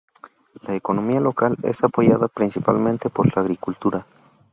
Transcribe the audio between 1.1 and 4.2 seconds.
local es apoyada principalmente por la agricultura.